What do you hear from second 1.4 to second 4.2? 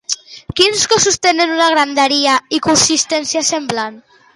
una grandària i consistència semblant?